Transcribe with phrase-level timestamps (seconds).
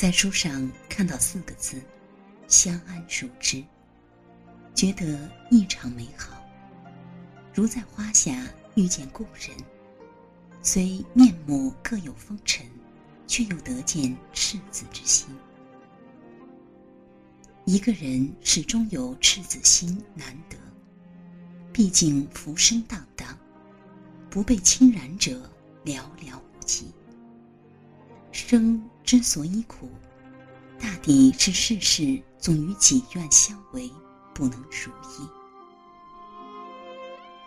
[0.00, 1.78] 在书上看到四个字
[2.48, 3.62] “相安如之”，
[4.74, 6.42] 觉得异常美好，
[7.52, 9.54] 如在花下遇见故人，
[10.62, 12.64] 虽面目各有风尘，
[13.26, 15.28] 却又得见赤子之心。
[17.66, 20.56] 一个人始终有赤子心难得，
[21.74, 23.38] 毕竟浮生荡荡，
[24.30, 25.42] 不被侵染者
[25.84, 26.86] 寥寥无几。
[28.32, 29.90] 生之所以苦，
[30.78, 33.90] 大抵是世事总与己愿相违，
[34.32, 35.28] 不能如意。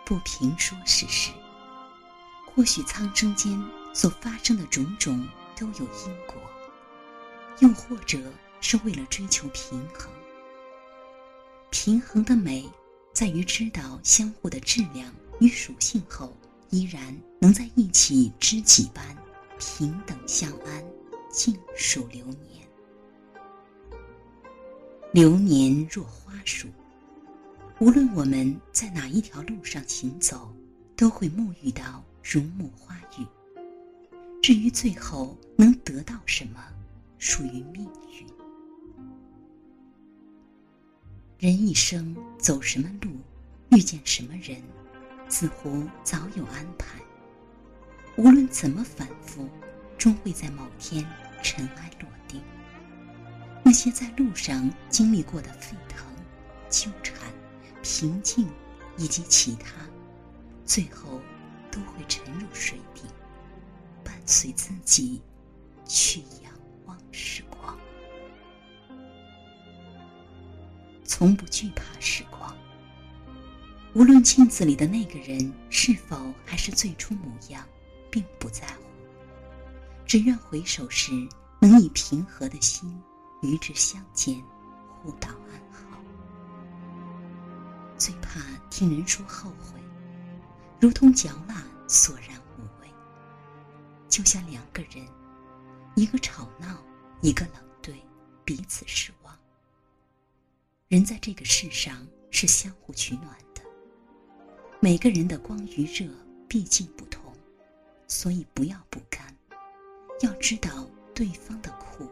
[0.04, 1.30] 不评说世事，
[2.46, 3.58] 或许苍生间
[3.94, 6.36] 所发生的种种都有因果，
[7.60, 8.20] 又或者
[8.60, 10.10] 是为了追求平衡。
[11.70, 12.68] 平衡的美，
[13.12, 16.36] 在于知道相互的质量与属性后，
[16.70, 19.16] 依然能在一起知己般
[19.58, 20.84] 平等相安。
[21.36, 22.64] 静数流年，
[25.10, 26.68] 流年若花树，
[27.80, 30.54] 无论我们在哪一条路上行走，
[30.94, 33.26] 都会沐浴到如沐花雨。
[34.40, 36.64] 至于最后能得到什么，
[37.18, 38.24] 属于命运。
[41.40, 43.10] 人一生走什么路，
[43.76, 44.62] 遇见什么人，
[45.28, 47.00] 似乎早有安排。
[48.16, 49.48] 无论怎么反复，
[49.98, 51.06] 终会在某天。
[51.42, 52.40] 尘埃落定，
[53.62, 56.02] 那些在路上经历过的沸腾、
[56.70, 57.30] 纠缠、
[57.82, 58.48] 平静，
[58.96, 59.86] 以及其他，
[60.64, 61.20] 最后
[61.70, 63.02] 都会沉入水底，
[64.02, 65.20] 伴随自己
[65.84, 66.50] 去仰
[66.86, 67.78] 望时光。
[71.04, 72.56] 从不惧怕时光，
[73.92, 77.62] 无论镜子里的那个人是否还是最初模样，
[78.14, 78.84] 并不在乎。
[80.06, 81.10] 只愿回首时，
[81.60, 82.96] 能以平和的心
[83.42, 84.40] 与之相见，
[85.02, 85.98] 互道安好。
[87.98, 89.80] 最怕听人说后悔，
[90.78, 92.88] 如同嚼蜡，索然无味。
[94.08, 95.04] 就像两个人，
[95.96, 96.80] 一个吵闹，
[97.20, 98.00] 一个冷对，
[98.44, 99.36] 彼此失望。
[100.86, 103.62] 人在这个世上是相互取暖的，
[104.78, 106.08] 每个人的光与热
[106.46, 107.23] 毕竟不同，
[108.24, 109.22] 所以不要不甘。
[110.22, 112.08] 要知道对方的苦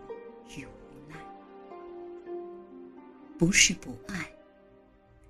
[0.55, 1.17] 与无奈，
[3.39, 4.31] 不是不爱。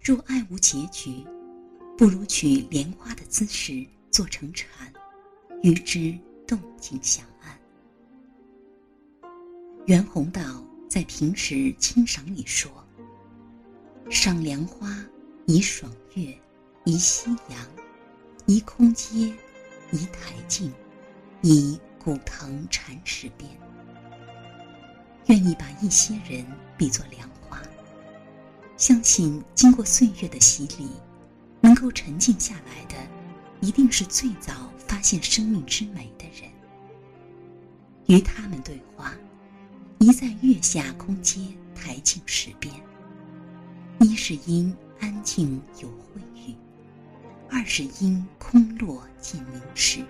[0.01, 1.25] 若爱无结局，
[1.97, 4.93] 不如取莲花的姿势做成禅，
[5.63, 7.57] 与之动静相安。
[9.87, 10.43] 袁宏道
[10.89, 12.69] 在平时清赏里说
[14.11, 14.93] ：“赏莲花，
[15.47, 16.37] 以爽月，
[16.83, 17.69] 宜夕阳，
[18.47, 19.33] 宜空阶，
[19.93, 20.73] 宜台静，
[21.43, 23.49] 宜。”古藤禅石边，
[25.27, 26.45] 愿意把一些人
[26.77, 27.63] 比作莲花，
[28.77, 30.89] 相信经过岁月的洗礼，
[31.61, 32.97] 能够沉静下来的，
[33.61, 36.51] 一定是最早发现生命之美的人。
[38.09, 39.15] 与他们对话，
[40.01, 41.39] 一在月下空阶
[41.73, 42.75] 台静石边，
[44.01, 46.53] 一是因安静有慧语，
[47.55, 50.03] 二是因空落见明时。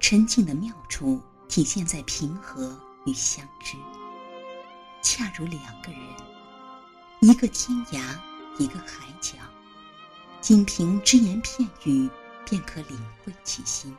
[0.00, 2.74] 沉静的妙处体现在平和
[3.04, 3.76] 与相知，
[5.02, 6.00] 恰如两个人，
[7.20, 8.18] 一个天涯，
[8.58, 9.34] 一个海角，
[10.40, 12.08] 仅凭只言片语
[12.46, 13.94] 便可领会其心。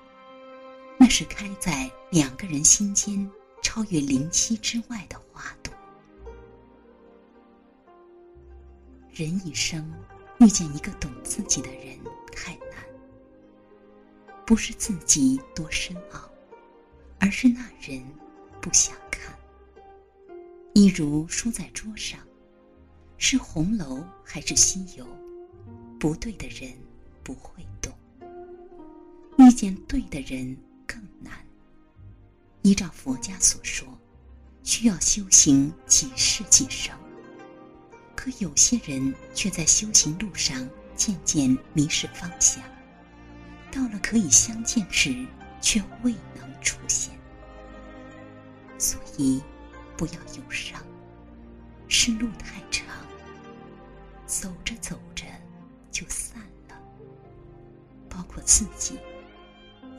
[0.98, 3.30] 那是开在两个人心间，
[3.62, 5.72] 超越灵犀之外的花朵。
[9.12, 9.88] 人一生
[10.40, 11.98] 遇见一个懂自己的人
[12.32, 12.86] 太难。
[14.46, 16.30] 不是自己多深奥，
[17.20, 18.04] 而是那人
[18.62, 19.34] 不想看。
[20.74, 22.20] 一如书在桌上，
[23.18, 25.08] 是红楼还是西游？
[26.00, 26.72] 不对的人
[27.24, 27.92] 不会懂，
[29.38, 30.56] 遇见对的人
[30.86, 31.34] 更难。
[32.62, 33.88] 依照佛家所说，
[34.64, 36.96] 需要修行几世几生。
[38.26, 42.64] 可有些人却在修行路上渐渐迷失方向。
[43.72, 45.28] 到了可以相见时，
[45.62, 47.16] 却未能出现。
[48.80, 49.44] 所以，
[49.96, 50.82] 不要忧伤，
[51.88, 52.88] 是路太长，
[54.26, 55.24] 走着走着
[55.92, 56.76] 就散了。
[58.10, 58.98] 包括自己，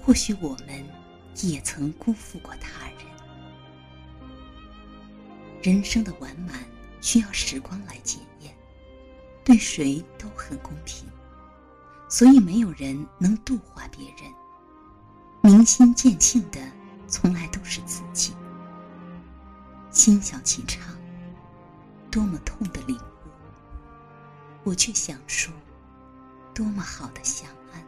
[0.03, 0.85] 或许我们
[1.45, 3.07] 也曾辜负过他人。
[5.63, 6.65] 人生的完满
[7.07, 8.53] 需要时光来检验，
[9.45, 11.07] 对谁都很公平。
[12.09, 14.33] 所以没有人能度化别人。
[15.41, 16.59] 明心见性的，
[17.07, 18.35] 从来都是自己。
[19.93, 20.97] 心小气长，
[22.11, 23.31] 多么痛的领悟！
[24.65, 25.55] 我却想说，
[26.53, 27.81] 多么好的相安。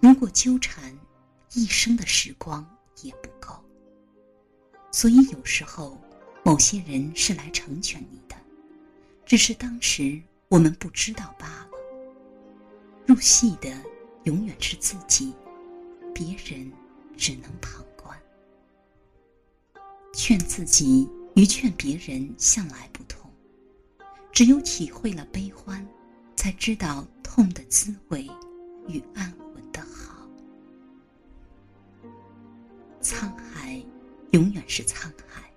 [0.00, 0.92] 如果纠缠，
[1.54, 2.68] 一生的时光
[3.02, 3.54] 也不够。
[4.90, 5.96] 所以有时候，
[6.44, 8.36] 某些人是来成全你的，
[9.24, 11.68] 只是当时我们不知道罢了。
[13.06, 13.70] 入戏的
[14.24, 15.32] 永远是自己，
[16.12, 16.72] 别人
[17.16, 18.18] 只能旁观。
[20.12, 23.30] 劝自己与劝别人向来不同，
[24.32, 25.86] 只有体会了悲欢，
[26.34, 28.28] 才知道痛的滋味
[28.88, 30.26] 与安稳的好。
[33.00, 33.80] 沧海
[34.32, 35.51] 永远是沧海，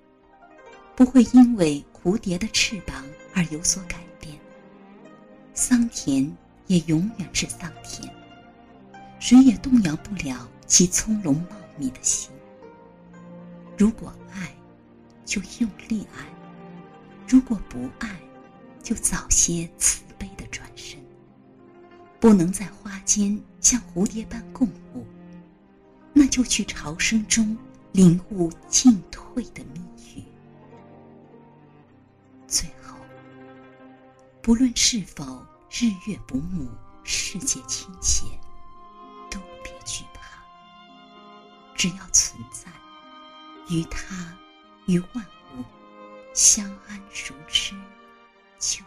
[0.95, 3.03] 不会因为蝴蝶的翅膀
[3.33, 4.33] 而有所改变。
[5.53, 6.31] 桑田
[6.67, 8.09] 也永远是桑田，
[9.19, 12.31] 谁也动摇不了其从容茂密的心。
[13.77, 14.49] 如果爱，
[15.25, 16.23] 就用力爱；
[17.27, 18.17] 如果不爱，
[18.81, 20.97] 就早些慈悲的转身。
[22.21, 25.05] 不能在花间像蝴蝶般共舞，
[26.13, 27.57] 那就去朝生中
[27.91, 29.81] 领悟进退的秘
[30.15, 30.23] 语。
[32.47, 32.97] 最后，
[34.41, 36.69] 不论是否日月不睦，
[37.03, 38.25] 世界倾斜，
[39.29, 40.21] 都别惧怕。
[41.75, 42.71] 只要存在，
[43.69, 44.15] 与他，
[44.85, 45.25] 与万
[45.57, 45.63] 物
[46.33, 47.75] 相安如痴，
[48.59, 48.83] 就。